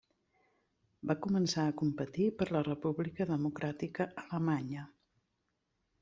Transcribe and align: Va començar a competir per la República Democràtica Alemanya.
Va 1.09 1.15
començar 1.25 1.65
a 1.65 1.73
competir 1.81 2.25
per 2.39 2.47
la 2.55 2.61
República 2.67 3.27
Democràtica 3.33 4.07
Alemanya. 4.23 4.87